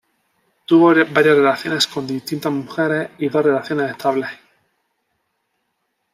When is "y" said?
3.19-3.29